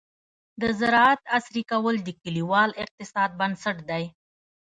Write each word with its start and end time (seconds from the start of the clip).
د 0.61 0.63
زراعت 0.79 1.21
عصري 1.37 1.63
کول 1.71 1.95
د 2.03 2.09
کليوال 2.23 2.69
اقتصاد 2.83 3.29
بنسټ 3.39 3.77
دی. 3.89 4.03